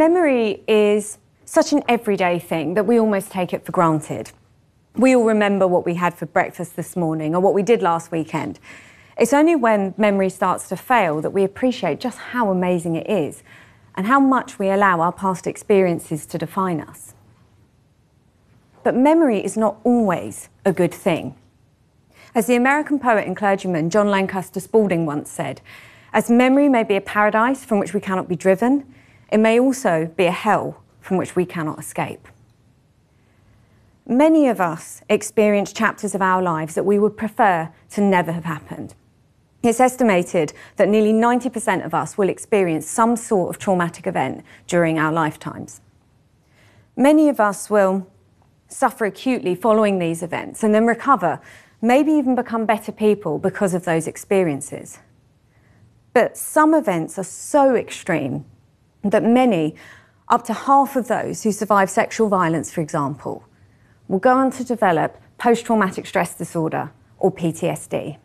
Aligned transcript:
Memory 0.00 0.62
is 0.66 1.18
such 1.44 1.74
an 1.74 1.82
everyday 1.86 2.38
thing 2.38 2.72
that 2.72 2.86
we 2.86 2.98
almost 2.98 3.30
take 3.30 3.52
it 3.52 3.66
for 3.66 3.72
granted. 3.72 4.32
We 4.96 5.14
all 5.14 5.24
remember 5.24 5.66
what 5.66 5.84
we 5.84 5.96
had 5.96 6.14
for 6.14 6.24
breakfast 6.24 6.74
this 6.74 6.96
morning 6.96 7.34
or 7.34 7.40
what 7.42 7.52
we 7.52 7.62
did 7.62 7.82
last 7.82 8.10
weekend. 8.10 8.58
It's 9.18 9.34
only 9.34 9.56
when 9.56 9.92
memory 9.98 10.30
starts 10.30 10.70
to 10.70 10.76
fail 10.78 11.20
that 11.20 11.32
we 11.32 11.44
appreciate 11.44 12.00
just 12.00 12.16
how 12.16 12.50
amazing 12.50 12.96
it 12.96 13.10
is 13.10 13.42
and 13.94 14.06
how 14.06 14.18
much 14.18 14.58
we 14.58 14.70
allow 14.70 15.02
our 15.02 15.12
past 15.12 15.46
experiences 15.46 16.24
to 16.28 16.38
define 16.38 16.80
us. 16.80 17.12
But 18.82 18.96
memory 18.96 19.44
is 19.44 19.58
not 19.58 19.80
always 19.84 20.48
a 20.64 20.72
good 20.72 20.94
thing. 20.94 21.36
As 22.34 22.46
the 22.46 22.56
American 22.56 22.98
poet 22.98 23.26
and 23.26 23.36
clergyman 23.36 23.90
John 23.90 24.08
Lancaster 24.08 24.60
Spalding 24.60 25.04
once 25.04 25.30
said, 25.30 25.60
as 26.14 26.30
memory 26.30 26.70
may 26.70 26.84
be 26.84 26.96
a 26.96 27.02
paradise 27.02 27.66
from 27.66 27.78
which 27.78 27.92
we 27.92 28.00
cannot 28.00 28.28
be 28.28 28.34
driven, 28.34 28.86
it 29.30 29.38
may 29.38 29.58
also 29.58 30.10
be 30.16 30.26
a 30.26 30.32
hell 30.32 30.82
from 31.00 31.16
which 31.16 31.36
we 31.36 31.44
cannot 31.44 31.78
escape. 31.78 32.28
Many 34.06 34.48
of 34.48 34.60
us 34.60 35.02
experience 35.08 35.72
chapters 35.72 36.14
of 36.14 36.22
our 36.22 36.42
lives 36.42 36.74
that 36.74 36.84
we 36.84 36.98
would 36.98 37.16
prefer 37.16 37.70
to 37.90 38.00
never 38.00 38.32
have 38.32 38.44
happened. 38.44 38.94
It's 39.62 39.78
estimated 39.78 40.52
that 40.76 40.88
nearly 40.88 41.12
90% 41.12 41.84
of 41.84 41.94
us 41.94 42.16
will 42.16 42.28
experience 42.28 42.88
some 42.88 43.14
sort 43.14 43.50
of 43.50 43.60
traumatic 43.60 44.06
event 44.06 44.42
during 44.66 44.98
our 44.98 45.12
lifetimes. 45.12 45.80
Many 46.96 47.28
of 47.28 47.38
us 47.38 47.70
will 47.70 48.06
suffer 48.68 49.04
acutely 49.04 49.54
following 49.54 49.98
these 49.98 50.22
events 50.22 50.62
and 50.62 50.74
then 50.74 50.86
recover, 50.86 51.40
maybe 51.82 52.12
even 52.12 52.34
become 52.34 52.66
better 52.66 52.92
people 52.92 53.38
because 53.38 53.74
of 53.74 53.84
those 53.84 54.06
experiences. 54.06 54.98
But 56.14 56.36
some 56.36 56.74
events 56.74 57.18
are 57.18 57.24
so 57.24 57.76
extreme 57.76 58.44
that 59.02 59.24
many, 59.24 59.74
up 60.28 60.44
to 60.44 60.52
half 60.52 60.96
of 60.96 61.08
those 61.08 61.42
who 61.42 61.52
survive 61.52 61.90
sexual 61.90 62.28
violence, 62.28 62.70
for 62.72 62.80
example, 62.80 63.44
will 64.08 64.18
go 64.18 64.34
on 64.34 64.50
to 64.52 64.64
develop 64.64 65.16
post 65.38 65.64
traumatic 65.64 66.06
stress 66.06 66.34
disorder 66.34 66.92
or 67.18 67.32
PTSD. 67.32 68.18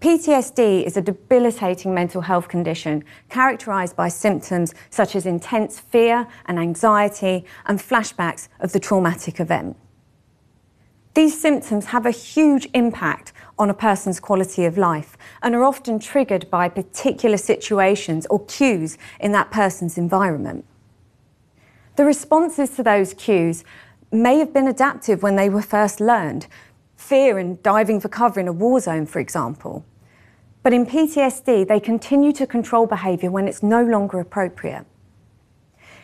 PTSD 0.00 0.84
is 0.84 0.96
a 0.96 1.02
debilitating 1.02 1.92
mental 1.92 2.20
health 2.20 2.46
condition 2.46 3.02
characterized 3.28 3.96
by 3.96 4.08
symptoms 4.08 4.72
such 4.90 5.16
as 5.16 5.26
intense 5.26 5.80
fear 5.80 6.28
and 6.46 6.56
anxiety 6.56 7.44
and 7.66 7.80
flashbacks 7.80 8.48
of 8.60 8.70
the 8.72 8.78
traumatic 8.78 9.40
event. 9.40 9.76
These 11.14 11.40
symptoms 11.40 11.86
have 11.86 12.06
a 12.06 12.12
huge 12.12 12.68
impact 12.74 13.32
on 13.58 13.70
a 13.70 13.74
person's 13.74 14.20
quality 14.20 14.64
of 14.64 14.78
life 14.78 15.16
and 15.42 15.54
are 15.54 15.64
often 15.64 15.98
triggered 15.98 16.48
by 16.50 16.68
particular 16.68 17.36
situations 17.36 18.26
or 18.30 18.44
cues 18.46 18.98
in 19.20 19.32
that 19.32 19.50
person's 19.50 19.98
environment. 19.98 20.64
The 21.96 22.04
responses 22.04 22.70
to 22.76 22.82
those 22.82 23.14
cues 23.14 23.64
may 24.12 24.38
have 24.38 24.52
been 24.52 24.68
adaptive 24.68 25.22
when 25.22 25.36
they 25.36 25.48
were 25.48 25.62
first 25.62 26.00
learned, 26.00 26.46
fear 26.96 27.38
and 27.38 27.62
diving 27.62 28.00
for 28.00 28.08
cover 28.08 28.40
in 28.40 28.48
a 28.48 28.52
war 28.52 28.80
zone, 28.80 29.06
for 29.06 29.18
example. 29.18 29.84
But 30.62 30.72
in 30.72 30.86
PTSD, 30.86 31.66
they 31.66 31.80
continue 31.80 32.32
to 32.32 32.46
control 32.46 32.86
behaviour 32.86 33.30
when 33.30 33.48
it's 33.48 33.62
no 33.62 33.82
longer 33.82 34.20
appropriate. 34.20 34.86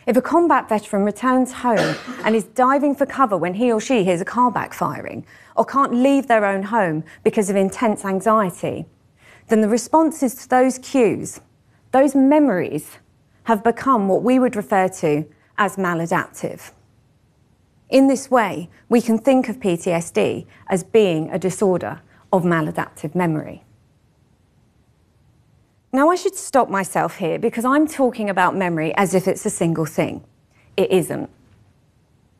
If 0.07 0.15
a 0.15 0.21
combat 0.21 0.69
veteran 0.69 1.03
returns 1.03 1.51
home 1.51 1.95
and 2.23 2.35
is 2.35 2.43
diving 2.43 2.95
for 2.95 3.07
cover 3.07 3.35
when 3.37 3.55
he 3.55 3.71
or 3.71 3.81
she 3.81 4.03
hears 4.03 4.21
a 4.21 4.25
car 4.25 4.51
backfiring, 4.51 5.23
or 5.55 5.65
can't 5.65 5.95
leave 5.95 6.27
their 6.27 6.45
own 6.45 6.61
home 6.63 7.03
because 7.23 7.49
of 7.49 7.55
intense 7.55 8.05
anxiety, 8.05 8.85
then 9.47 9.61
the 9.61 9.69
responses 9.69 10.35
to 10.35 10.49
those 10.49 10.77
cues, 10.77 11.41
those 11.91 12.13
memories, 12.13 12.97
have 13.45 13.63
become 13.63 14.07
what 14.07 14.21
we 14.21 14.37
would 14.37 14.55
refer 14.55 14.87
to 14.87 15.25
as 15.57 15.75
maladaptive. 15.75 16.71
In 17.89 18.07
this 18.07 18.29
way, 18.29 18.69
we 18.89 19.01
can 19.01 19.17
think 19.17 19.49
of 19.49 19.59
PTSD 19.59 20.45
as 20.67 20.83
being 20.83 21.31
a 21.31 21.39
disorder 21.39 22.01
of 22.31 22.43
maladaptive 22.43 23.15
memory. 23.15 23.64
Now, 25.95 26.09
I 26.09 26.15
should 26.15 26.35
stop 26.35 26.69
myself 26.69 27.15
here 27.15 27.39
because 27.39 27.63
I'm 27.63 27.87
talking 27.87 28.29
about 28.29 28.53
memory 28.53 28.93
as 28.97 29.13
if 29.13 29.29
it's 29.29 29.45
a 29.45 29.49
single 29.49 29.85
thing. 29.85 30.25
It 30.75 30.91
isn't. 30.91 31.29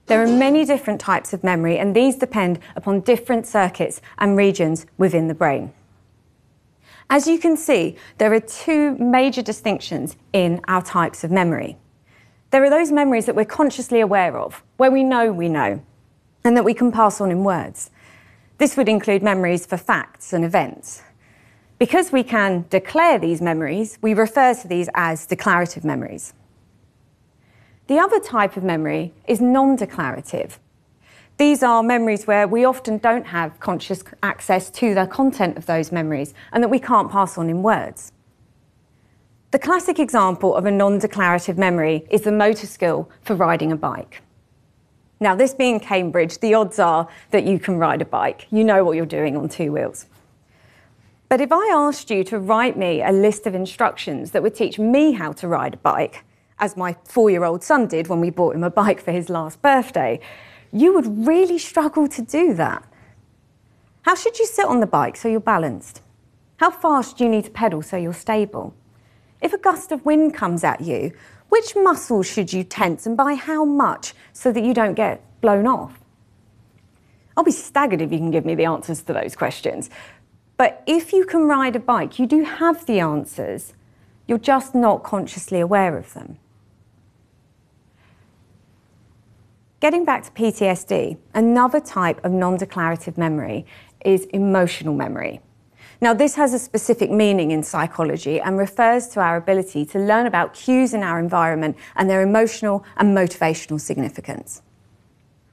There 0.08 0.22
are 0.22 0.28
many 0.28 0.66
different 0.66 1.00
types 1.00 1.32
of 1.32 1.42
memory, 1.42 1.78
and 1.78 1.96
these 1.96 2.18
depend 2.18 2.60
upon 2.76 3.00
different 3.00 3.48
circuits 3.48 4.02
and 4.18 4.36
regions 4.36 4.86
within 4.98 5.30
the 5.30 5.34
brain. 5.34 5.72
As 7.10 7.28
you 7.28 7.40
can 7.40 7.56
see, 7.56 7.96
there 8.18 8.34
are 8.34 8.42
two 8.42 8.98
major 8.98 9.42
distinctions 9.42 10.18
in 10.34 10.60
our 10.68 10.82
types 10.82 11.24
of 11.24 11.32
memory. 11.32 11.78
There 12.52 12.62
are 12.62 12.70
those 12.70 12.92
memories 12.92 13.26
that 13.26 13.38
we're 13.38 13.46
consciously 13.46 14.02
aware 14.02 14.38
of, 14.38 14.64
where 14.76 14.92
we 14.92 15.06
know 15.06 15.32
we 15.32 15.48
know, 15.48 15.82
and 16.44 16.58
that 16.58 16.66
we 16.66 16.74
can 16.74 16.92
pass 16.92 17.22
on 17.22 17.32
in 17.32 17.46
words. 17.46 17.90
This 18.58 18.76
would 18.76 18.90
include 18.90 19.24
memories 19.24 19.66
for 19.66 19.78
facts 19.78 20.34
and 20.34 20.44
events. 20.44 21.04
Because 21.78 22.12
we 22.12 22.24
can 22.24 22.66
declare 22.70 23.20
these 23.20 23.42
memories, 23.42 24.00
we 24.02 24.14
refer 24.14 24.54
to 24.54 24.68
these 24.68 24.90
as 24.96 25.26
declarative 25.26 25.84
memories. 25.84 26.34
The 27.88 28.00
other 28.00 28.20
type 28.20 28.56
of 28.56 28.64
memory 28.64 29.14
is 29.28 29.42
non 29.42 29.76
declarative. 29.76 30.60
These 31.38 31.64
are 31.64 31.84
memories 31.84 32.26
where 32.28 32.48
we 32.48 32.64
often 32.64 32.98
don't 32.98 33.28
have 33.28 33.60
conscious 33.60 34.04
access 34.24 34.70
to 34.72 34.94
the 34.94 35.06
content 35.06 35.58
of 35.58 35.66
those 35.66 35.92
memories 35.92 36.34
and 36.54 36.64
that 36.64 36.70
we 36.70 36.80
can't 36.80 37.12
pass 37.12 37.38
on 37.38 37.50
in 37.50 37.62
words. 37.62 38.14
The 39.52 39.60
classic 39.60 40.00
example 40.00 40.56
of 40.56 40.66
a 40.66 40.72
non 40.72 40.98
declarative 40.98 41.58
memory 41.58 42.06
is 42.10 42.22
the 42.22 42.32
motor 42.32 42.68
skill 42.68 43.10
for 43.22 43.36
riding 43.36 43.74
a 43.74 43.76
bike. 43.76 44.22
Now, 45.20 45.36
this 45.36 45.54
being 45.54 45.82
Cambridge, 45.82 46.40
the 46.40 46.54
odds 46.54 46.80
are 46.80 47.08
that 47.32 47.46
you 47.46 47.60
can 47.60 47.78
ride 47.78 48.02
a 48.02 48.06
bike. 48.06 48.48
You 48.50 48.64
know 48.64 48.86
what 48.86 48.96
you're 48.96 49.06
doing 49.06 49.36
on 49.36 49.50
two 49.50 49.74
wheels. 49.74 50.08
But 51.36 51.42
if 51.42 51.52
I 51.52 51.68
asked 51.74 52.10
you 52.12 52.24
to 52.24 52.40
write 52.40 52.78
me 52.78 53.02
a 53.02 53.12
list 53.12 53.46
of 53.46 53.54
instructions 53.54 54.32
that 54.32 54.42
would 54.42 54.56
teach 54.56 54.80
me 54.80 55.12
how 55.12 55.34
to 55.34 55.50
ride 55.50 55.74
a 55.74 55.78
bike, 55.92 56.24
as 56.60 56.78
my 56.78 56.96
four 57.04 57.30
year 57.30 57.44
old 57.44 57.62
son 57.62 57.88
did 57.88 58.08
when 58.08 58.22
we 58.22 58.30
bought 58.30 58.56
him 58.56 58.64
a 58.64 58.70
bike 58.70 59.02
for 59.02 59.12
his 59.12 59.30
last 59.30 59.62
birthday, 59.62 60.22
you 60.72 60.94
would 60.94 61.28
really 61.28 61.58
struggle 61.58 62.08
to 62.08 62.22
do 62.22 62.54
that. 62.54 62.88
How 64.04 64.16
should 64.16 64.40
you 64.40 64.46
sit 64.46 64.66
on 64.66 64.80
the 64.80 64.88
bike 64.88 65.18
so 65.18 65.28
you're 65.28 65.42
balanced? 65.42 66.02
How 66.56 66.72
fast 66.72 67.18
do 67.18 67.26
you 67.26 67.30
need 67.30 67.44
to 67.44 67.52
pedal 67.52 67.82
so 67.82 67.98
you're 67.98 68.14
stable? 68.14 68.74
If 69.42 69.52
a 69.52 69.58
gust 69.58 69.92
of 69.92 70.06
wind 70.06 70.34
comes 70.34 70.64
at 70.64 70.80
you, 70.80 71.12
which 71.50 71.76
muscles 71.76 72.28
should 72.28 72.54
you 72.54 72.64
tense 72.64 73.06
and 73.06 73.18
by 73.18 73.34
how 73.34 73.66
much 73.66 74.14
so 74.32 74.54
that 74.54 74.64
you 74.64 74.74
don't 74.74 74.94
get 74.94 75.22
blown 75.42 75.68
off? 75.68 76.00
I'll 77.38 77.44
be 77.44 77.52
staggered 77.52 78.02
if 78.02 78.12
you 78.12 78.18
can 78.18 78.32
give 78.32 78.46
me 78.46 78.56
the 78.56 78.66
answers 78.66 79.02
to 79.04 79.14
those 79.14 79.36
questions. 79.36 79.90
But 80.58 80.84
if 80.86 81.12
you 81.12 81.26
can 81.26 81.48
ride 81.48 81.76
a 81.76 81.80
bike, 81.80 82.18
you 82.18 82.26
do 82.26 82.44
have 82.44 82.86
the 82.86 83.00
answers. 83.00 83.74
You're 84.28 84.38
just 84.38 84.74
not 84.74 85.04
consciously 85.04 85.60
aware 85.60 85.98
of 85.98 86.14
them. 86.14 86.38
Getting 89.82 90.06
back 90.06 90.24
to 90.24 90.32
PTSD, 90.32 91.18
another 91.34 91.80
type 91.80 92.24
of 92.24 92.32
non 92.32 92.58
declarative 92.58 93.18
memory 93.18 93.66
is 94.04 94.26
emotional 94.26 94.96
memory. 94.96 95.42
Now, 96.02 96.14
this 96.14 96.36
has 96.36 96.54
a 96.54 96.60
specific 96.60 97.12
meaning 97.12 97.52
in 97.52 97.62
psychology 97.62 98.40
and 98.40 98.58
refers 98.58 99.08
to 99.10 99.20
our 99.20 99.38
ability 99.38 99.86
to 99.88 100.00
learn 100.00 100.26
about 100.26 100.54
cues 100.54 100.94
in 100.94 101.04
our 101.04 101.20
environment 101.20 101.78
and 101.96 102.10
their 102.10 102.22
emotional 102.22 102.86
and 102.98 103.16
motivational 103.16 103.80
significance. 103.80 104.62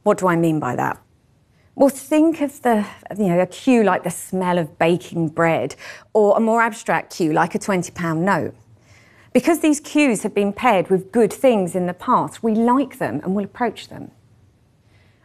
What 0.03 0.19
do 0.19 0.29
I 0.29 0.37
mean 0.37 0.61
by 0.61 0.77
that? 0.77 1.02
Well, 1.75 1.89
think 1.89 2.43
of 2.43 2.61
the, 2.63 2.87
you 3.17 3.29
know, 3.29 3.41
a 3.41 3.47
cue 3.47 3.83
like 3.83 4.05
the 4.05 4.11
smell 4.11 4.59
of 4.59 4.79
baking 4.79 5.29
bread, 5.29 5.75
or 6.13 6.37
a 6.37 6.41
more 6.41 6.61
abstract 6.61 7.15
cue 7.17 7.33
like 7.33 7.55
a 7.55 7.59
£20 7.59 8.19
note. 8.19 8.55
Because 9.33 9.61
these 9.61 9.81
cues 9.81 10.23
have 10.23 10.35
been 10.35 10.53
paired 10.53 10.91
with 10.91 11.11
good 11.11 11.33
things 11.33 11.75
in 11.75 11.87
the 11.87 11.95
past, 11.95 12.43
we 12.43 12.55
like 12.55 12.99
them 12.99 13.21
and 13.25 13.35
will 13.35 13.45
approach 13.45 13.89
them. 13.89 14.11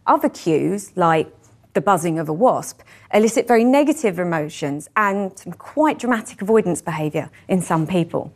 Other 0.06 0.30
cues, 0.30 0.94
like 0.96 1.30
the 1.74 1.82
buzzing 1.82 2.18
of 2.18 2.30
a 2.30 2.34
wasp, 2.34 2.82
elicit 3.14 3.46
very 3.46 3.66
negative 3.66 4.18
emotions 4.18 4.90
and 4.96 5.38
some 5.38 5.52
quite 5.52 6.00
dramatic 6.00 6.42
avoidance 6.42 6.82
behaviour 6.82 7.30
in 7.50 7.62
some 7.62 7.86
people. 7.86 8.32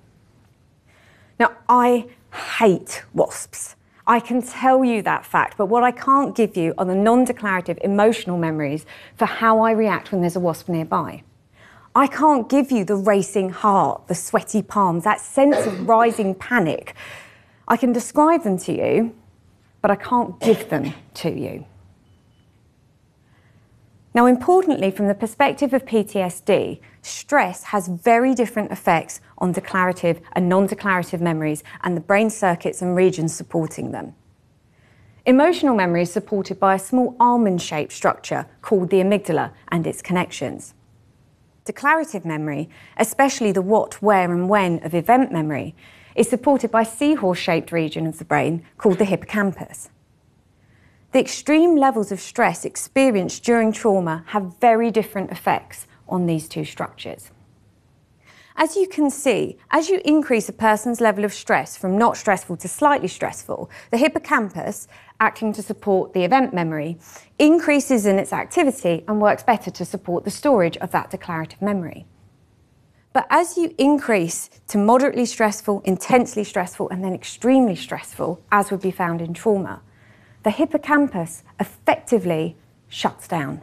Now, 1.39 1.53
I 1.69 2.07
hate 2.59 3.03
wasps. 3.13 3.77
I 4.07 4.19
can 4.19 4.42
tell 4.42 4.83
you 4.83 5.01
that 5.03 5.25
fact, 5.25 5.57
but 5.57 5.68
what 5.68 5.83
I 5.83 5.92
can't 5.92 6.36
give 6.36 6.57
you 6.57 6.74
are 6.77 6.86
the 6.86 6.95
non 6.95 7.24
declarative 7.25 7.77
emotional 7.83 8.38
memories 8.38 8.86
for 9.15 9.25
how 9.25 9.59
I 9.59 9.71
react 9.71 10.12
when 10.12 10.21
there's 10.21 10.36
a 10.36 10.39
wasp 10.39 10.69
nearby. 10.69 11.24
I 11.95 12.07
can't 12.07 12.50
give 12.50 12.71
you 12.71 12.86
the 12.86 12.95
racing 12.95 13.50
heart, 13.50 14.07
the 14.07 14.15
sweaty 14.15 14.62
palms, 14.62 15.03
that 15.03 15.19
sense 15.19 15.65
of 15.65 15.88
rising 15.88 16.33
panic. 16.33 16.95
I 17.68 17.77
can 17.77 17.92
describe 17.92 18.44
them 18.44 18.57
to 18.59 18.74
you, 18.74 19.15
but 19.81 19.92
I 19.92 19.95
can't 19.95 20.39
give 20.39 20.69
them 20.69 20.94
to 21.15 21.30
you. 21.30 21.65
Now, 24.13 24.25
importantly, 24.25 24.91
from 24.91 25.07
the 25.07 25.15
perspective 25.15 25.73
of 25.73 25.85
PTSD, 25.85 26.81
stress 27.01 27.63
has 27.63 27.87
very 27.87 28.35
different 28.35 28.71
effects 28.71 29.21
on 29.37 29.53
declarative 29.53 30.19
and 30.33 30.49
non 30.49 30.67
declarative 30.67 31.21
memories 31.21 31.63
and 31.83 31.95
the 31.95 32.01
brain 32.01 32.29
circuits 32.29 32.81
and 32.81 32.95
regions 32.95 33.33
supporting 33.33 33.91
them. 33.91 34.15
Emotional 35.25 35.75
memory 35.75 36.01
is 36.01 36.11
supported 36.11 36.59
by 36.59 36.75
a 36.75 36.79
small 36.79 37.15
almond 37.19 37.61
shaped 37.61 37.93
structure 37.93 38.47
called 38.61 38.89
the 38.89 38.97
amygdala 38.97 39.51
and 39.69 39.87
its 39.87 40.01
connections. 40.01 40.73
Declarative 41.63 42.25
memory, 42.25 42.69
especially 42.97 43.51
the 43.51 43.61
what, 43.61 44.01
where, 44.01 44.33
and 44.33 44.49
when 44.49 44.83
of 44.83 44.93
event 44.93 45.31
memory, 45.31 45.73
is 46.15 46.27
supported 46.27 46.71
by 46.71 46.81
a 46.81 46.85
seahorse 46.85 47.37
shaped 47.37 47.71
region 47.71 48.07
of 48.07 48.17
the 48.17 48.25
brain 48.25 48.65
called 48.77 48.97
the 48.97 49.05
hippocampus. 49.05 49.89
The 51.11 51.19
extreme 51.19 51.75
levels 51.75 52.11
of 52.13 52.21
stress 52.21 52.63
experienced 52.63 53.43
during 53.43 53.73
trauma 53.73 54.23
have 54.27 54.57
very 54.61 54.91
different 54.91 55.29
effects 55.29 55.85
on 56.07 56.25
these 56.25 56.47
two 56.47 56.63
structures. 56.63 57.31
As 58.55 58.77
you 58.77 58.87
can 58.87 59.09
see, 59.09 59.57
as 59.71 59.89
you 59.89 60.01
increase 60.05 60.47
a 60.47 60.53
person's 60.53 61.01
level 61.01 61.25
of 61.25 61.33
stress 61.33 61.75
from 61.75 61.97
not 61.97 62.15
stressful 62.15 62.57
to 62.57 62.67
slightly 62.67 63.07
stressful, 63.09 63.69
the 63.91 63.97
hippocampus, 63.97 64.87
acting 65.19 65.51
to 65.53 65.61
support 65.61 66.13
the 66.13 66.23
event 66.23 66.53
memory, 66.53 66.97
increases 67.39 68.05
in 68.05 68.17
its 68.17 68.31
activity 68.31 69.03
and 69.07 69.21
works 69.21 69.43
better 69.43 69.71
to 69.71 69.83
support 69.83 70.23
the 70.23 70.31
storage 70.31 70.77
of 70.77 70.91
that 70.91 71.09
declarative 71.09 71.61
memory. 71.61 72.05
But 73.13 73.27
as 73.29 73.57
you 73.57 73.75
increase 73.77 74.49
to 74.69 74.77
moderately 74.77 75.25
stressful, 75.25 75.81
intensely 75.81 76.45
stressful, 76.45 76.89
and 76.89 77.03
then 77.03 77.13
extremely 77.13 77.75
stressful, 77.75 78.41
as 78.51 78.71
would 78.71 78.81
be 78.81 78.91
found 78.91 79.21
in 79.21 79.33
trauma, 79.33 79.81
the 80.43 80.51
hippocampus 80.51 81.43
effectively 81.59 82.55
shuts 82.88 83.27
down. 83.27 83.61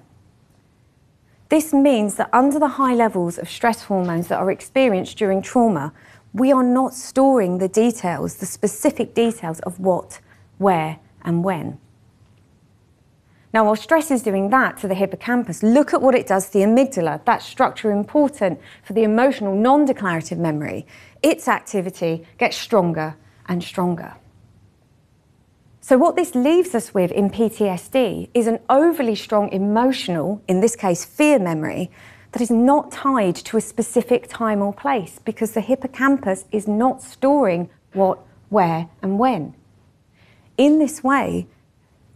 This 1.49 1.73
means 1.73 2.17
that 2.17 2.29
under 2.33 2.59
the 2.59 2.69
high 2.69 2.95
levels 2.95 3.39
of 3.39 3.49
stress 3.49 3.85
hormones 3.85 4.29
that 4.29 4.39
are 4.39 4.51
experienced 4.51 5.17
during 5.17 5.41
trauma, 5.41 5.93
we 6.33 6.53
are 6.53 6.63
not 6.63 6.95
storing 6.95 7.59
the 7.59 7.69
details, 7.69 8.37
the 8.37 8.47
specific 8.47 9.15
details 9.15 9.61
of 9.61 9.81
what, 9.81 10.21
where, 10.59 10.99
and 11.23 11.43
when. 11.43 11.79
Now, 13.55 13.65
while 13.65 13.77
stress 13.77 14.11
is 14.11 14.23
doing 14.23 14.51
that 14.51 14.77
to 14.79 14.89
the 14.89 14.95
hippocampus, 14.95 15.63
look 15.63 15.95
at 15.95 16.03
what 16.03 16.15
it 16.15 16.27
does 16.27 16.47
to 16.49 16.53
the 16.53 16.65
amygdala, 16.65 17.25
that 17.25 17.43
structure 17.43 17.91
important 17.91 18.61
for 18.85 18.93
the 18.93 19.05
emotional 19.05 19.55
non 19.55 19.87
declarative 19.87 20.39
memory. 20.39 20.87
Its 21.23 21.49
activity 21.49 22.27
gets 22.37 22.59
stronger 22.59 23.17
and 23.47 23.65
stronger. 23.65 24.15
So, 25.89 25.97
what 25.97 26.17
this 26.17 26.35
leaves 26.35 26.75
us 26.75 26.93
with 26.93 27.11
in 27.13 27.31
PTSD 27.31 28.29
is 28.35 28.47
an 28.47 28.59
overly 28.69 29.15
strong 29.15 29.49
emotional, 29.49 30.43
in 30.47 30.61
this 30.61 30.77
case, 30.77 31.03
fear 31.03 31.39
memory, 31.39 31.91
that 32.33 32.43
is 32.43 32.51
not 32.51 32.93
tied 32.93 33.37
to 33.37 33.57
a 33.57 33.63
specific 33.63 34.29
time 34.29 34.61
or 34.61 34.75
place 34.75 35.19
because 35.25 35.53
the 35.53 35.63
hippocampus 35.63 36.45
is 36.53 36.69
not 36.69 37.01
storing 37.01 37.71
what, 37.95 38.19
where, 38.51 38.91
and 39.01 39.19
when. 39.19 39.55
In 40.59 40.79
this 40.79 41.03
way, 41.03 41.47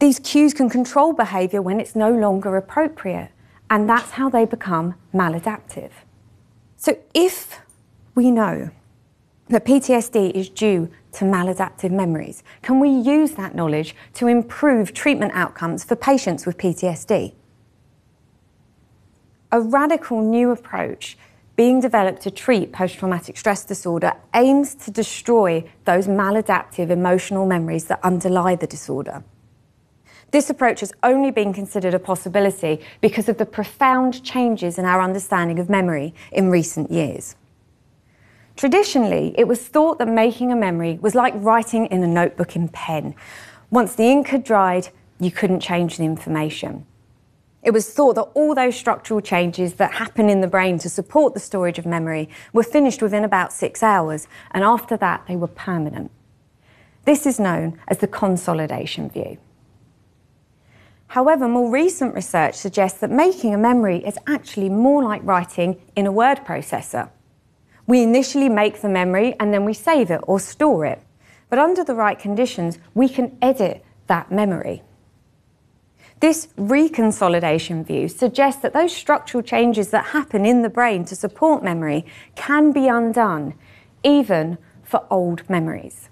these 0.01 0.19
cues 0.19 0.53
can 0.53 0.69
control 0.69 1.15
behaviour 1.15 1.63
when 1.63 1.81
it's 1.81 1.97
no 1.97 2.13
longer 2.13 2.59
appropriate, 2.59 3.31
and 3.71 3.89
that's 3.89 4.11
how 4.11 4.29
they 4.29 4.45
become 4.45 4.97
maladaptive. 5.15 5.93
So, 6.77 6.99
if 7.15 7.59
we 8.15 8.31
know 8.31 8.69
that 9.49 9.65
PTSD 9.65 10.33
is 10.33 10.51
due 10.51 10.91
to 11.13 11.25
maladaptive 11.25 11.91
memories? 11.91 12.43
Can 12.63 12.81
we 12.81 12.91
use 12.91 13.33
that 13.33 13.55
knowledge 13.55 13.95
to 14.15 14.27
improve 14.27 14.95
treatment 14.95 15.33
outcomes 15.35 15.85
for 15.85 15.97
patients 15.97 16.47
with 16.47 16.59
PTSD? 16.59 17.35
A 19.51 19.61
radical 19.61 20.23
new 20.23 20.51
approach 20.51 21.17
being 21.57 21.81
developed 21.81 22.23
to 22.23 22.31
treat 22.31 22.73
post 22.73 22.99
traumatic 22.99 23.37
stress 23.37 23.65
disorder 23.65 24.13
aims 24.35 24.75
to 24.75 24.91
destroy 24.91 25.63
those 25.85 26.07
maladaptive 26.07 26.91
emotional 26.91 27.47
memories 27.47 27.85
that 27.85 28.01
underlie 28.03 28.57
the 28.57 28.67
disorder. 28.67 29.23
This 30.31 30.49
approach 30.49 30.81
has 30.81 30.95
only 31.03 31.31
been 31.31 31.53
considered 31.53 31.93
a 31.93 31.99
possibility 31.99 32.81
because 33.03 33.29
of 33.29 33.37
the 33.37 33.45
profound 33.45 34.25
changes 34.25 34.79
in 34.79 34.87
our 34.87 35.03
understanding 35.03 35.59
of 35.59 35.69
memory 35.69 36.15
in 36.33 36.49
recent 36.49 36.91
years. 36.91 37.37
Traditionally, 38.57 39.35
it 39.39 39.49
was 39.49 39.61
thought 39.61 39.99
that 39.99 40.09
making 40.09 40.53
a 40.53 40.57
memory 40.57 40.99
was 41.01 41.15
like 41.15 41.35
writing 41.37 41.87
in 41.87 42.03
a 42.03 42.07
notebook 42.07 42.55
in 42.55 42.69
pen. 42.69 43.15
Once 43.71 43.95
the 43.95 44.05
ink 44.05 44.29
had 44.29 44.45
dried, 44.45 44.89
you 45.19 45.31
couldn't 45.31 45.61
change 45.61 45.97
the 45.97 46.05
information. 46.05 46.87
It 47.63 47.71
was 47.71 47.89
thought 47.93 48.15
that 48.17 48.29
all 48.35 48.55
those 48.55 48.77
structural 48.77 49.21
changes 49.21 49.75
that 49.75 49.93
happen 49.93 50.29
in 50.29 50.41
the 50.41 50.49
brain 50.49 50.79
to 50.81 50.89
support 50.89 51.33
the 51.33 51.41
storage 51.41 51.79
of 51.79 51.87
memory 51.87 52.29
were 52.53 52.65
finished 52.65 53.01
within 53.01 53.25
about 53.25 53.53
six 53.53 53.83
hours, 53.83 54.27
and 54.51 54.65
after 54.65 54.97
that, 54.97 55.25
they 55.29 55.37
were 55.37 55.47
permanent. 55.47 56.11
This 57.05 57.25
is 57.25 57.39
known 57.39 57.79
as 57.89 57.99
the 57.99 58.09
consolidation 58.09 59.09
view. 59.09 59.39
However, 61.09 61.47
more 61.47 61.71
recent 61.71 62.15
research 62.15 62.55
suggests 62.55 62.99
that 63.01 63.11
making 63.11 63.55
a 63.55 63.59
memory 63.59 63.99
is 64.05 64.19
actually 64.27 64.69
more 64.69 65.03
like 65.03 65.21
writing 65.25 65.81
in 65.95 66.07
a 66.07 66.13
word 66.13 66.39
processor. 66.39 67.11
We 67.87 68.03
initially 68.03 68.49
make 68.49 68.81
the 68.81 68.89
memory 68.89 69.35
and 69.41 69.53
then 69.53 69.65
we 69.65 69.75
save 69.75 70.11
it 70.11 70.21
or 70.25 70.39
store 70.41 70.87
it. 70.87 71.03
But 71.49 71.59
under 71.59 71.85
the 71.85 71.95
right 71.95 72.19
conditions, 72.19 72.79
we 72.95 73.09
can 73.09 73.37
edit 73.43 73.85
that 74.07 74.31
memory. 74.31 74.83
This 76.21 76.47
reconsolidation 76.57 77.85
view 77.85 78.09
suggests 78.09 78.63
that 78.63 78.73
those 78.73 78.95
structural 78.95 79.43
changes 79.43 79.91
that 79.91 80.07
happen 80.07 80.47
in 80.47 80.63
the 80.63 80.69
brain 80.69 81.05
to 81.07 81.17
support 81.17 81.65
memory 81.65 82.07
can 82.37 82.71
be 82.71 82.87
undone, 82.87 83.55
even 84.05 84.57
for 84.85 85.05
old 85.11 85.51
memories. 85.51 86.09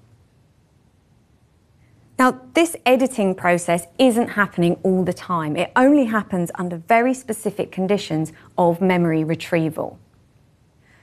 Now, 2.18 2.40
this 2.52 2.76
editing 2.84 3.34
process 3.34 3.86
isn't 3.98 4.28
happening 4.30 4.78
all 4.82 5.04
the 5.04 5.12
time. 5.12 5.56
It 5.56 5.72
only 5.76 6.06
happens 6.06 6.50
under 6.56 6.76
very 6.76 7.14
specific 7.14 7.72
conditions 7.72 8.32
of 8.58 8.80
memory 8.80 9.24
retrieval. 9.24 9.98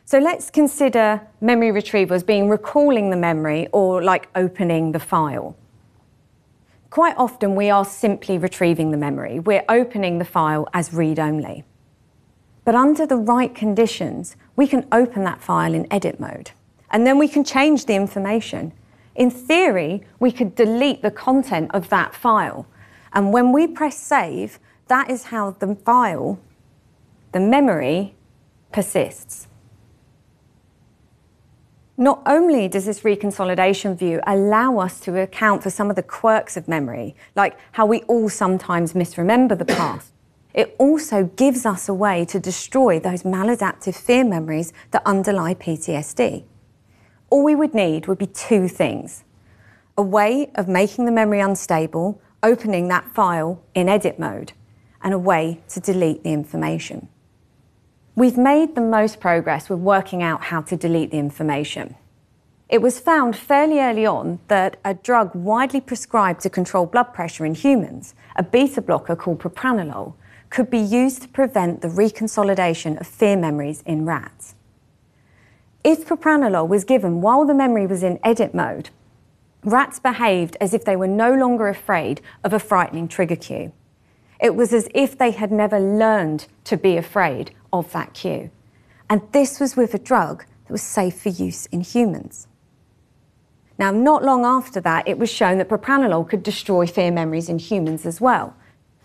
So 0.09 0.19
let's 0.19 0.49
consider 0.49 1.19
memory 1.41 1.69
retrieval 1.69 2.15
as 2.15 2.23
being 2.23 2.47
recalling 2.47 3.09
the 3.09 3.17
memory 3.17 3.67
or 3.73 4.01
like 4.01 4.29
opening 4.35 4.93
the 4.93 5.01
file. 5.01 5.57
Quite 6.89 7.15
often 7.17 7.55
we 7.55 7.69
are 7.69 7.83
simply 7.83 8.37
retrieving 8.37 8.91
the 8.91 8.97
memory. 8.97 9.39
We're 9.39 9.65
opening 9.67 10.17
the 10.17 10.23
file 10.23 10.65
as 10.73 10.93
read 10.93 11.19
only. 11.19 11.65
But 12.63 12.73
under 12.73 13.05
the 13.05 13.17
right 13.17 13.53
conditions, 13.53 14.37
we 14.55 14.65
can 14.65 14.87
open 14.93 15.25
that 15.25 15.41
file 15.41 15.73
in 15.73 15.91
edit 15.91 16.21
mode. 16.21 16.51
And 16.89 17.05
then 17.05 17.17
we 17.17 17.27
can 17.27 17.43
change 17.43 17.85
the 17.85 17.95
information. 17.95 18.71
In 19.13 19.29
theory, 19.29 20.05
we 20.21 20.31
could 20.31 20.55
delete 20.55 21.01
the 21.01 21.11
content 21.11 21.69
of 21.73 21.89
that 21.89 22.15
file. 22.15 22.65
And 23.11 23.33
when 23.33 23.51
we 23.51 23.67
press 23.67 23.97
save, 23.97 24.57
that 24.87 25.11
is 25.11 25.25
how 25.25 25.57
the 25.59 25.75
file, 25.75 26.39
the 27.33 27.41
memory, 27.41 28.15
persists. 28.71 29.49
Not 31.99 32.21
only 32.27 32.67
does 32.67 32.85
this 32.85 32.99
reconsolidation 32.99 33.97
view 33.97 34.21
allow 34.27 34.77
us 34.77 34.99
to 34.99 35.19
account 35.19 35.63
for 35.63 35.71
some 35.71 35.89
of 35.89 35.95
the 35.95 36.03
quirks 36.03 36.55
of 36.55 36.67
memory, 36.67 37.15
like 37.35 37.57
how 37.71 37.87
we 37.87 38.01
all 38.03 38.29
sometimes 38.29 38.93
misremember 38.93 39.55
the 39.55 39.65
past, 39.65 40.13
it 40.53 40.75
also 40.77 41.23
gives 41.23 41.65
us 41.65 41.89
a 41.89 41.95
way 41.95 42.23
to 42.25 42.39
destroy 42.39 42.99
those 42.99 43.23
maladaptive 43.23 43.95
fear 43.95 44.23
memories 44.23 44.73
that 44.91 45.01
underlie 45.07 45.55
PTSD. 45.55 46.43
All 47.31 47.43
we 47.43 47.55
would 47.55 47.73
need 47.73 48.05
would 48.05 48.19
be 48.19 48.27
two 48.27 48.67
things 48.67 49.23
a 49.97 50.03
way 50.03 50.51
of 50.53 50.67
making 50.67 51.05
the 51.05 51.11
memory 51.11 51.39
unstable, 51.39 52.21
opening 52.43 52.89
that 52.89 53.09
file 53.15 53.63
in 53.73 53.89
edit 53.89 54.19
mode, 54.19 54.53
and 55.01 55.15
a 55.15 55.17
way 55.17 55.63
to 55.69 55.79
delete 55.79 56.23
the 56.23 56.31
information. 56.31 57.09
We've 58.17 58.35
made 58.35 58.73
the 58.73 58.81
most 58.81 59.19
progress 59.19 59.69
with 59.69 59.77
working 59.77 60.23
out 60.23 60.45
how 60.45 60.61
to 60.61 60.75
delete 60.75 61.11
the 61.11 61.19
information. 61.19 61.93
It 62.67 62.81
was 62.81 62.99
found 62.99 63.35
fairly 63.35 63.79
early 63.79 64.07
on 64.07 64.39
that 64.47 64.79
a 64.83 64.95
drug 64.95 65.35
widely 65.35 65.81
prescribed 65.81 66.41
to 66.41 66.49
control 66.49 66.87
blood 66.87 67.13
pressure 67.13 67.45
in 67.45 67.53
humans, 67.53 68.15
a 68.35 68.41
beta 68.41 68.81
blocker 68.81 69.15
called 69.15 69.37
propranolol, 69.37 70.15
could 70.49 70.71
be 70.71 70.79
used 70.79 71.21
to 71.21 71.27
prevent 71.27 71.81
the 71.81 71.89
reconsolidation 71.89 72.99
of 72.99 73.05
fear 73.05 73.37
memories 73.37 73.83
in 73.85 74.03
rats. 74.07 74.55
If 75.83 76.07
propranolol 76.07 76.67
was 76.67 76.85
given 76.85 77.21
while 77.21 77.45
the 77.45 77.53
memory 77.53 77.85
was 77.85 78.01
in 78.01 78.19
edit 78.23 78.55
mode, 78.55 78.89
rats 79.63 79.99
behaved 79.99 80.57
as 80.59 80.73
if 80.73 80.83
they 80.83 80.95
were 80.95 81.07
no 81.07 81.35
longer 81.35 81.67
afraid 81.67 82.21
of 82.43 82.51
a 82.51 82.57
frightening 82.57 83.07
trigger 83.07 83.35
cue. 83.35 83.73
It 84.39 84.55
was 84.55 84.73
as 84.73 84.87
if 84.93 85.17
they 85.17 85.31
had 85.31 85.51
never 85.51 85.79
learned 85.79 86.47
to 86.65 86.77
be 86.77 86.97
afraid 86.97 87.51
of 87.73 87.91
that 87.91 88.13
cue. 88.13 88.51
And 89.09 89.21
this 89.31 89.59
was 89.59 89.75
with 89.75 89.93
a 89.93 89.99
drug 89.99 90.45
that 90.65 90.71
was 90.71 90.83
safe 90.83 91.21
for 91.21 91.29
use 91.29 91.65
in 91.67 91.81
humans. 91.81 92.47
Now, 93.79 93.91
not 93.91 94.23
long 94.23 94.43
after 94.43 94.81
that, 94.81 95.07
it 95.07 95.17
was 95.17 95.29
shown 95.29 95.59
that 95.59 95.69
propranolol 95.69 96.27
could 96.27 96.43
destroy 96.43 96.87
fear 96.87 97.11
memories 97.11 97.49
in 97.49 97.59
humans 97.59 98.05
as 98.05 98.19
well. 98.19 98.55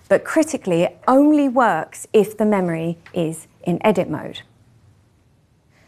but 0.08 0.24
critically, 0.24 0.82
it 0.82 1.00
only 1.08 1.48
works 1.48 2.06
if 2.12 2.36
the 2.36 2.44
memory 2.44 2.98
is 3.14 3.46
in 3.62 3.78
edit 3.82 4.10
mode. 4.10 4.42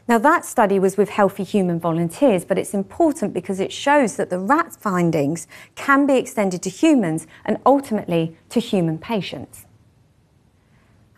Now, 0.06 0.18
that 0.18 0.44
study 0.44 0.78
was 0.78 0.98
with 0.98 1.08
healthy 1.08 1.44
human 1.44 1.80
volunteers, 1.80 2.44
but 2.44 2.58
it's 2.58 2.74
important 2.74 3.32
because 3.32 3.58
it 3.58 3.72
shows 3.72 4.16
that 4.16 4.28
the 4.28 4.38
rat 4.38 4.76
findings 4.76 5.46
can 5.76 6.06
be 6.06 6.16
extended 6.16 6.62
to 6.62 6.70
humans 6.70 7.26
and 7.44 7.58
ultimately 7.64 8.36
to 8.50 8.60
human 8.60 8.98
patients. 8.98 9.64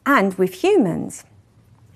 And 0.05 0.35
with 0.35 0.63
humans, 0.63 1.25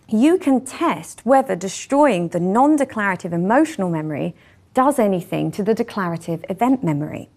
you 0.08 0.36
can 0.36 0.64
test 0.64 1.24
whether 1.24 1.54
destroying 1.54 2.28
the 2.28 2.40
non 2.40 2.74
declarative 2.74 3.32
emotional 3.32 3.88
memory 3.88 4.34
does 4.74 4.98
anything 4.98 5.52
to 5.52 5.62
the 5.62 5.74
declarative 5.74 6.44
event 6.48 6.82
memory. 6.82 7.28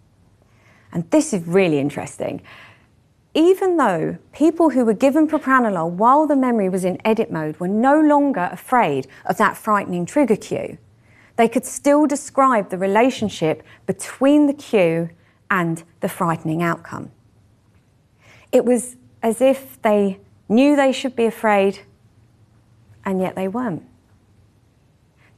And 0.91 1.09
this 1.11 1.31
is 1.31 1.45
really 1.45 1.77
interesting 1.77 2.41
even 3.33 3.77
though 3.77 4.17
people 4.31 4.69
who 4.69 4.85
were 4.85 4.93
given 4.93 5.27
propranolol 5.27 5.89
while 5.89 6.27
the 6.27 6.35
memory 6.35 6.69
was 6.69 6.83
in 6.83 6.99
edit 7.05 7.31
mode 7.31 7.59
were 7.59 7.67
no 7.67 7.99
longer 7.99 8.49
afraid 8.51 9.07
of 9.25 9.37
that 9.37 9.57
frightening 9.57 10.05
trigger 10.05 10.35
cue, 10.35 10.77
they 11.35 11.47
could 11.47 11.65
still 11.65 12.05
describe 12.05 12.69
the 12.69 12.77
relationship 12.77 13.63
between 13.87 14.45
the 14.45 14.53
cue 14.53 15.09
and 15.49 15.83
the 16.01 16.09
frightening 16.09 16.61
outcome. 16.61 17.11
It 18.51 18.65
was 18.65 18.97
as 19.23 19.41
if 19.41 19.81
they 19.81 20.19
knew 20.47 20.75
they 20.75 20.91
should 20.91 21.15
be 21.15 21.25
afraid, 21.25 21.79
and 23.03 23.19
yet 23.19 23.35
they 23.35 23.47
weren't. 23.47 23.83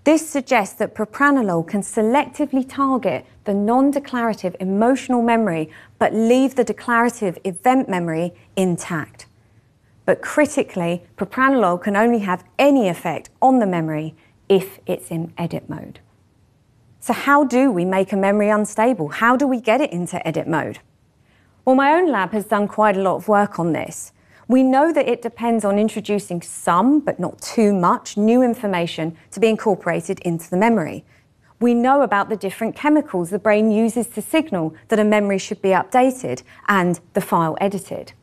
This 0.06 0.30
suggests 0.30 0.76
that 0.76 0.94
propranolol 0.94 1.68
can 1.68 1.82
selectively 1.82 2.64
target 2.68 3.26
the 3.46 3.56
non 3.56 3.90
declarative 3.90 4.56
emotional 4.60 5.24
memory 5.24 5.72
but 5.98 6.14
leave 6.14 6.54
the 6.54 6.64
declarative 6.64 7.40
event 7.44 7.90
memory 7.90 8.32
intact. 8.56 9.26
But 10.06 10.22
critically, 10.22 11.04
propranolol 11.18 11.82
can 11.82 11.96
only 11.96 12.20
have 12.20 12.44
any 12.60 12.88
effect 12.88 13.32
on 13.42 13.58
the 13.58 13.66
memory 13.66 14.14
if 14.48 14.80
it's 14.86 15.10
in 15.10 15.34
edit 15.40 15.68
mode. 15.68 16.00
So, 17.00 17.12
how 17.12 17.44
do 17.44 17.72
we 17.72 17.84
make 17.84 18.12
a 18.14 18.18
memory 18.18 18.50
unstable? 18.50 19.08
How 19.10 19.36
do 19.36 19.48
we 19.48 19.60
get 19.60 19.82
it 19.82 19.92
into 19.92 20.26
edit 20.28 20.48
mode? 20.48 20.78
Well, 21.66 21.76
my 21.76 21.94
own 21.94 22.12
lab 22.12 22.32
has 22.32 22.46
done 22.46 22.68
quite 22.68 22.96
a 22.96 23.02
lot 23.02 23.16
of 23.16 23.28
work 23.28 23.58
on 23.58 23.74
this. 23.74 24.12
We 24.48 24.62
know 24.62 24.94
that 24.94 25.08
it 25.08 25.24
depends 25.24 25.66
on 25.66 25.80
introducing 25.80 26.42
some, 26.42 27.00
but 27.00 27.20
not 27.20 27.42
too 27.42 27.74
much, 27.74 28.16
new 28.16 28.44
information 28.44 29.18
to 29.32 29.40
be 29.40 29.48
incorporated 29.48 30.20
into 30.20 30.50
the 30.50 30.58
memory. 30.58 31.04
We 31.60 31.74
know 31.74 32.02
about 32.02 32.30
the 32.30 32.36
different 32.36 32.75
chemicals 32.75 33.32
the 33.32 33.40
brain 33.40 33.72
uses 33.72 34.08
to 34.08 34.22
signal 34.22 34.75
that 34.90 35.00
a 35.00 35.04
memory 35.04 35.40
should 35.40 35.62
be 35.62 35.70
updated 35.70 36.44
and 36.68 37.00
the 37.14 37.22
file 37.22 37.58
edited. 37.60 38.14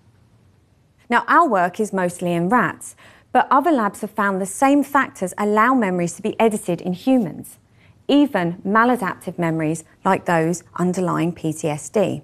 Now, 1.10 1.24
our 1.26 1.48
work 1.48 1.80
is 1.80 1.92
mostly 1.92 2.32
in 2.32 2.48
rats, 2.48 2.94
but 3.32 3.48
other 3.50 3.72
labs 3.72 4.02
have 4.02 4.10
found 4.10 4.40
the 4.40 4.46
same 4.46 4.84
factors 4.84 5.34
allow 5.38 5.74
memories 5.74 6.14
to 6.14 6.22
be 6.22 6.38
edited 6.38 6.80
in 6.80 6.92
humans, 6.92 7.58
even 8.06 8.62
maladaptive 8.64 9.38
memories 9.38 9.84
like 10.04 10.26
those 10.26 10.62
underlying 10.76 11.34
PTSD. 11.34 12.22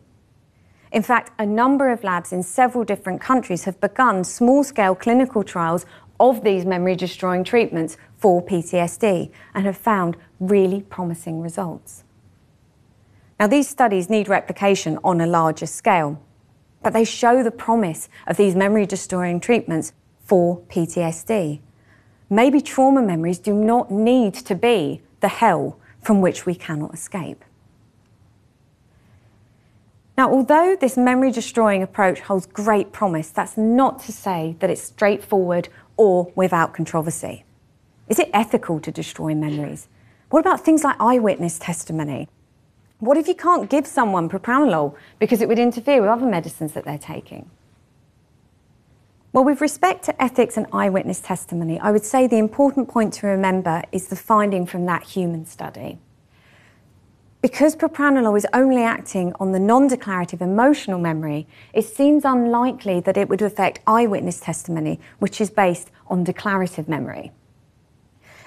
In 0.90 1.02
fact, 1.02 1.32
a 1.38 1.44
number 1.44 1.90
of 1.90 2.02
labs 2.02 2.32
in 2.32 2.42
several 2.42 2.84
different 2.84 3.20
countries 3.20 3.64
have 3.64 3.80
begun 3.80 4.24
small 4.24 4.64
scale 4.64 4.94
clinical 4.94 5.42
trials 5.42 5.84
of 6.18 6.42
these 6.42 6.64
memory 6.64 6.96
destroying 6.96 7.44
treatments 7.44 7.96
for 8.16 8.44
PTSD 8.44 9.30
and 9.54 9.66
have 9.66 9.76
found 9.76 10.16
really 10.40 10.82
promising 10.82 11.40
results. 11.40 12.04
Now, 13.38 13.46
these 13.46 13.68
studies 13.68 14.10
need 14.10 14.28
replication 14.28 14.98
on 15.04 15.20
a 15.20 15.26
larger 15.26 15.66
scale, 15.66 16.20
but 16.82 16.92
they 16.92 17.04
show 17.04 17.42
the 17.42 17.50
promise 17.50 18.08
of 18.26 18.36
these 18.36 18.56
memory 18.56 18.86
destroying 18.86 19.38
treatments 19.38 19.92
for 20.24 20.60
PTSD. 20.62 21.60
Maybe 22.30 22.60
trauma 22.60 23.02
memories 23.02 23.38
do 23.38 23.54
not 23.54 23.90
need 23.90 24.34
to 24.34 24.54
be 24.54 25.02
the 25.20 25.28
hell 25.28 25.78
from 26.02 26.20
which 26.20 26.46
we 26.46 26.54
cannot 26.54 26.94
escape. 26.94 27.44
Now, 30.18 30.32
although 30.32 30.74
this 30.74 30.96
memory 30.96 31.30
destroying 31.30 31.80
approach 31.80 32.18
holds 32.18 32.44
great 32.44 32.90
promise, 32.90 33.30
that's 33.30 33.56
not 33.56 34.00
to 34.00 34.12
say 34.12 34.56
that 34.58 34.68
it's 34.68 34.82
straightforward 34.82 35.68
or 35.96 36.32
without 36.34 36.74
controversy. 36.74 37.44
Is 38.08 38.18
it 38.18 38.28
ethical 38.34 38.80
to 38.80 38.90
destroy 38.90 39.36
memories? 39.36 39.86
What 40.30 40.40
about 40.40 40.64
things 40.64 40.82
like 40.82 40.96
eyewitness 40.98 41.60
testimony? 41.60 42.28
What 42.98 43.16
if 43.16 43.28
you 43.28 43.34
can't 43.36 43.70
give 43.70 43.86
someone 43.86 44.28
propranolol 44.28 44.96
because 45.20 45.40
it 45.40 45.46
would 45.46 45.60
interfere 45.60 46.00
with 46.00 46.10
other 46.10 46.26
medicines 46.26 46.72
that 46.72 46.84
they're 46.84 46.98
taking? 46.98 47.48
Well, 49.32 49.44
with 49.44 49.60
respect 49.60 50.04
to 50.06 50.20
ethics 50.20 50.56
and 50.56 50.66
eyewitness 50.72 51.20
testimony, 51.20 51.78
I 51.78 51.92
would 51.92 52.04
say 52.04 52.26
the 52.26 52.38
important 52.38 52.88
point 52.88 53.12
to 53.14 53.28
remember 53.28 53.84
is 53.92 54.08
the 54.08 54.16
finding 54.16 54.66
from 54.66 54.84
that 54.86 55.04
human 55.04 55.46
study. 55.46 56.00
Because 57.40 57.76
propranolol 57.76 58.36
is 58.36 58.46
only 58.52 58.82
acting 58.82 59.32
on 59.38 59.52
the 59.52 59.60
non 59.60 59.86
declarative 59.86 60.42
emotional 60.42 60.98
memory, 60.98 61.46
it 61.72 61.84
seems 61.84 62.24
unlikely 62.24 62.98
that 63.00 63.16
it 63.16 63.28
would 63.28 63.42
affect 63.42 63.78
eyewitness 63.86 64.40
testimony, 64.40 64.98
which 65.20 65.40
is 65.40 65.48
based 65.48 65.92
on 66.08 66.24
declarative 66.24 66.88
memory. 66.88 67.30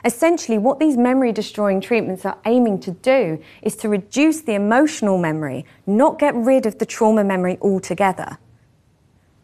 Essentially, 0.04 0.58
what 0.58 0.80
these 0.80 0.98
memory 0.98 1.32
destroying 1.32 1.80
treatments 1.80 2.26
are 2.26 2.38
aiming 2.46 2.82
to 2.82 2.92
do 2.92 3.42
is 3.62 3.78
to 3.78 3.88
reduce 3.88 4.42
the 4.42 4.56
emotional 4.56 5.18
memory, 5.18 5.66
not 5.88 6.20
get 6.20 6.36
rid 6.36 6.66
of 6.66 6.78
the 6.80 6.86
trauma 6.86 7.24
memory 7.24 7.58
altogether. 7.62 8.40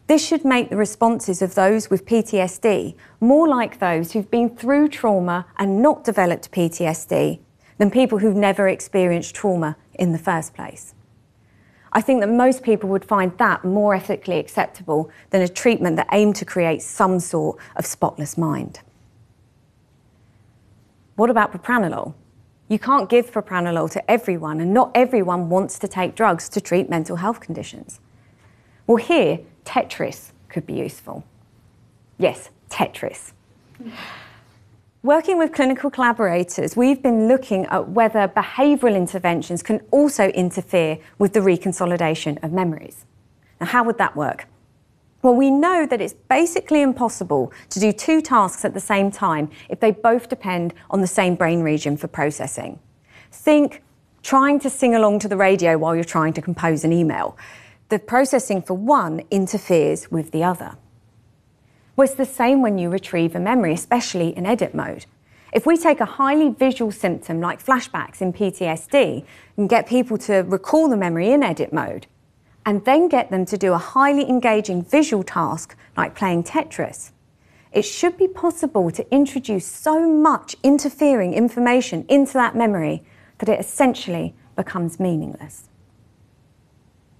This 0.08 0.26
should 0.26 0.44
make 0.44 0.70
the 0.70 0.78
responses 0.78 1.42
of 1.42 1.56
those 1.56 1.90
with 1.90 2.06
PTSD 2.06 2.96
more 3.22 3.48
like 3.48 3.80
those 3.80 4.12
who've 4.12 4.30
been 4.30 4.50
through 4.50 4.90
trauma 4.90 5.46
and 5.58 5.82
not 5.82 6.04
developed 6.04 6.52
PTSD 6.52 7.40
than 7.78 7.92
people 7.92 8.20
who've 8.20 8.36
never 8.36 8.68
experienced 8.68 9.36
trauma 9.36 9.78
in 9.94 10.12
the 10.12 10.18
first 10.18 10.54
place. 10.54 10.94
I 11.92 12.02
think 12.02 12.20
that 12.22 12.30
most 12.30 12.64
people 12.64 12.90
would 12.90 13.06
find 13.06 13.36
that 13.38 13.64
more 13.64 13.96
ethically 13.96 14.40
acceptable 14.40 15.10
than 15.30 15.42
a 15.42 15.48
treatment 15.48 15.96
that 15.96 16.08
aimed 16.12 16.36
to 16.38 16.46
create 16.46 16.82
some 16.82 17.20
sort 17.20 17.58
of 17.76 17.86
spotless 17.86 18.38
mind. 18.38 18.82
What 21.16 21.30
about 21.30 21.52
propranolol? 21.52 22.14
You 22.68 22.78
can't 22.78 23.10
give 23.10 23.32
propranolol 23.32 23.90
to 23.92 24.12
everyone, 24.12 24.60
and 24.60 24.74
not 24.74 24.92
everyone 24.94 25.50
wants 25.50 25.80
to 25.80 25.88
take 25.88 26.16
drugs 26.16 26.50
to 26.50 26.62
treat 26.62 26.90
mental 26.90 27.16
health 27.16 27.40
conditions. 27.40 28.00
Well, 28.86 28.98
here, 28.98 29.40
Tetris 29.66 30.32
could 30.50 30.66
be 30.66 30.74
useful. 30.74 31.24
Yes, 32.18 32.50
Tetris. 32.70 33.32
Working 35.08 35.38
with 35.38 35.54
clinical 35.54 35.90
collaborators, 35.90 36.76
we've 36.76 37.02
been 37.02 37.30
looking 37.30 37.66
at 37.68 37.88
whether 37.88 38.28
behavioural 38.28 38.94
interventions 38.94 39.64
can 39.64 39.80
also 39.90 40.28
interfere 40.32 40.98
with 41.18 41.32
the 41.32 41.40
reconsolidation 41.40 42.44
of 42.44 42.52
memories. 42.52 43.06
Now, 43.62 43.68
how 43.68 43.86
would 43.86 43.98
that 44.00 44.18
work? 44.18 44.50
Well, 45.22 45.34
we 45.34 45.50
know 45.50 45.86
that 45.86 46.02
it's 46.02 46.12
basically 46.12 46.82
impossible 46.82 47.54
to 47.70 47.80
do 47.80 47.94
two 47.94 48.22
tasks 48.22 48.66
at 48.66 48.74
the 48.74 48.82
same 48.82 49.10
time 49.10 49.50
if 49.70 49.80
they 49.80 49.92
both 49.92 50.28
depend 50.28 50.74
on 50.90 51.00
the 51.00 51.08
same 51.08 51.36
brain 51.36 51.62
region 51.62 51.96
for 51.96 52.10
processing. 52.10 52.78
Think 53.32 53.84
trying 54.24 54.60
to 54.60 54.70
sing 54.70 54.94
along 54.94 55.20
to 55.20 55.30
the 55.30 55.38
radio 55.38 55.78
while 55.78 55.96
you're 55.96 56.04
trying 56.04 56.34
to 56.34 56.42
compose 56.42 56.84
an 56.84 56.92
email. 56.92 57.38
The 57.88 58.00
processing 58.00 58.62
for 58.62 58.74
one 58.74 59.22
interferes 59.32 60.12
with 60.12 60.32
the 60.32 60.44
other. 60.44 60.76
Well, 61.98 62.06
it's 62.06 62.14
the 62.14 62.26
same 62.26 62.62
when 62.62 62.78
you 62.78 62.92
retrieve 62.92 63.36
a 63.36 63.40
memory, 63.40 63.74
especially 63.74 64.38
in 64.38 64.46
edit 64.46 64.76
mode. 64.76 65.08
If 65.52 65.66
we 65.66 65.78
take 65.78 66.00
a 66.00 66.06
highly 66.06 66.52
visual 66.52 66.92
symptom 66.92 67.42
like 67.42 67.66
flashbacks 67.66 68.22
in 68.22 68.34
PTSD 68.34 69.26
and 69.58 69.68
get 69.68 69.88
people 69.88 70.20
to 70.20 70.42
recall 70.42 70.90
the 70.90 70.96
memory 70.96 71.32
in 71.32 71.42
edit 71.42 71.74
mode, 71.74 72.06
and 72.68 72.86
then 72.86 73.08
get 73.08 73.32
them 73.32 73.46
to 73.46 73.58
do 73.58 73.74
a 73.74 73.80
highly 73.80 74.30
engaging 74.30 74.84
visual 74.84 75.24
task 75.24 75.76
like 75.96 76.14
playing 76.14 76.44
Tetris, 76.44 77.14
it 77.72 77.82
should 77.82 78.16
be 78.16 78.28
possible 78.28 78.92
to 78.92 79.12
introduce 79.12 79.66
so 79.66 80.08
much 80.08 80.56
interfering 80.62 81.34
information 81.34 82.06
into 82.10 82.34
that 82.34 82.56
memory 82.56 83.04
that 83.40 83.50
it 83.50 83.60
essentially 83.60 84.36
becomes 84.56 85.00
meaningless. 85.00 85.68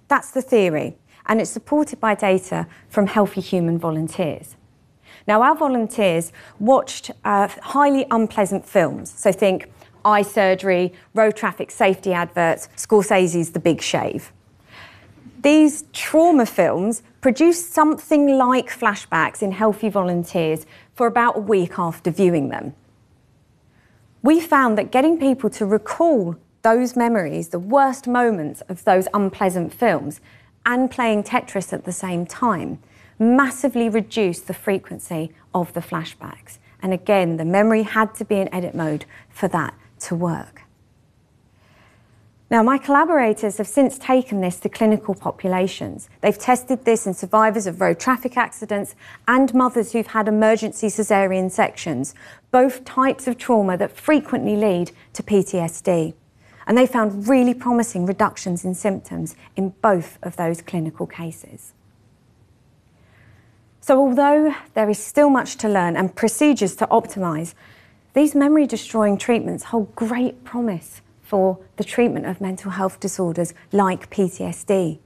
That's 0.06 0.30
the 0.30 0.42
theory, 0.42 0.98
and 1.26 1.40
it's 1.40 1.50
supported 1.50 1.98
by 1.98 2.14
data 2.14 2.68
from 2.88 3.08
healthy 3.08 3.40
human 3.40 3.76
volunteers. 3.76 4.54
Now, 5.28 5.42
our 5.42 5.54
volunteers 5.54 6.32
watched 6.58 7.10
uh, 7.22 7.48
highly 7.62 8.06
unpleasant 8.10 8.64
films. 8.64 9.12
So 9.14 9.30
think 9.30 9.70
eye 10.02 10.22
surgery, 10.22 10.94
road 11.12 11.36
traffic 11.36 11.70
safety 11.70 12.14
adverts, 12.14 12.70
Scorsese's 12.76 13.50
The 13.50 13.60
Big 13.60 13.82
Shave. 13.82 14.32
These 15.42 15.84
trauma 15.92 16.46
films 16.46 17.02
produced 17.20 17.74
something 17.74 18.38
like 18.38 18.70
flashbacks 18.70 19.42
in 19.42 19.52
healthy 19.52 19.90
volunteers 19.90 20.64
for 20.94 21.06
about 21.06 21.36
a 21.36 21.40
week 21.40 21.78
after 21.78 22.10
viewing 22.10 22.48
them. 22.48 22.74
We 24.22 24.40
found 24.40 24.78
that 24.78 24.90
getting 24.90 25.18
people 25.18 25.50
to 25.50 25.66
recall 25.66 26.36
those 26.62 26.96
memories, 26.96 27.48
the 27.48 27.58
worst 27.58 28.08
moments 28.08 28.62
of 28.62 28.82
those 28.84 29.06
unpleasant 29.12 29.74
films, 29.74 30.22
and 30.64 30.90
playing 30.90 31.24
Tetris 31.24 31.72
at 31.74 31.84
the 31.84 31.92
same 31.92 32.24
time 32.24 32.78
massively 33.18 33.88
reduced 33.88 34.46
the 34.46 34.54
frequency 34.54 35.32
of 35.54 35.72
the 35.72 35.80
flashbacks. 35.80 36.58
And 36.80 36.92
again, 36.92 37.36
the 37.36 37.44
memory 37.44 37.82
had 37.82 38.14
to 38.16 38.24
be 38.24 38.36
in 38.36 38.52
edit 38.54 38.74
mode 38.74 39.04
for 39.30 39.48
that 39.48 39.74
to 40.00 40.14
work. 40.14 40.62
Now, 42.50 42.62
my 42.62 42.78
collaborators 42.78 43.58
have 43.58 43.66
since 43.66 43.98
taken 43.98 44.40
this 44.40 44.58
to 44.60 44.70
clinical 44.70 45.14
populations. 45.14 46.08
They've 46.22 46.38
tested 46.38 46.86
this 46.86 47.06
in 47.06 47.12
survivors 47.12 47.66
of 47.66 47.78
road 47.78 48.00
traffic 48.00 48.38
accidents 48.38 48.94
and 49.26 49.52
mothers 49.52 49.92
who've 49.92 50.06
had 50.06 50.28
emergency 50.28 50.88
caesarean 50.88 51.50
sections, 51.50 52.14
both 52.50 52.86
types 52.86 53.26
of 53.26 53.36
trauma 53.36 53.76
that 53.76 53.94
frequently 53.94 54.56
lead 54.56 54.92
to 55.12 55.22
PTSD. 55.22 56.14
And 56.66 56.78
they 56.78 56.86
found 56.86 57.28
really 57.28 57.52
promising 57.52 58.06
reductions 58.06 58.64
in 58.64 58.74
symptoms 58.74 59.36
in 59.54 59.74
both 59.82 60.18
of 60.22 60.36
those 60.36 60.62
clinical 60.62 61.06
cases. 61.06 61.74
So, 63.88 63.98
although 63.98 64.54
there 64.74 64.90
is 64.90 65.02
still 65.02 65.30
much 65.30 65.56
to 65.56 65.66
learn 65.66 65.96
and 65.96 66.14
procedures 66.14 66.76
to 66.76 66.86
optimise, 66.88 67.54
these 68.12 68.34
memory 68.34 68.66
destroying 68.66 69.16
treatments 69.16 69.64
hold 69.64 69.94
great 69.94 70.44
promise 70.44 71.00
for 71.22 71.58
the 71.76 71.84
treatment 71.84 72.26
of 72.26 72.38
mental 72.38 72.72
health 72.72 73.00
disorders 73.00 73.54
like 73.72 74.10
PTSD. 74.10 74.98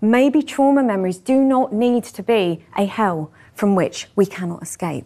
Maybe 0.00 0.42
trauma 0.42 0.82
memories 0.82 1.18
do 1.18 1.44
not 1.44 1.74
need 1.74 2.02
to 2.04 2.22
be 2.22 2.64
a 2.78 2.86
hell 2.86 3.30
from 3.52 3.74
which 3.74 4.08
we 4.16 4.24
cannot 4.24 4.62
escape. 4.62 5.04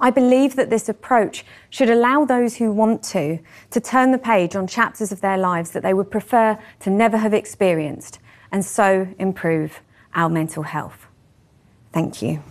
I 0.00 0.08
believe 0.08 0.56
that 0.56 0.70
this 0.70 0.88
approach 0.88 1.44
should 1.68 1.90
allow 1.90 2.24
those 2.24 2.56
who 2.56 2.72
want 2.72 3.02
to 3.12 3.40
to 3.72 3.78
turn 3.78 4.12
the 4.12 4.16
page 4.16 4.56
on 4.56 4.66
chapters 4.66 5.12
of 5.12 5.20
their 5.20 5.36
lives 5.36 5.72
that 5.72 5.82
they 5.82 5.92
would 5.92 6.10
prefer 6.10 6.58
to 6.80 6.88
never 6.88 7.18
have 7.18 7.34
experienced 7.34 8.20
and 8.50 8.64
so 8.64 9.06
improve 9.18 9.82
our 10.14 10.30
mental 10.30 10.62
health. 10.62 11.08
Thank 11.96 12.20
you. 12.20 12.42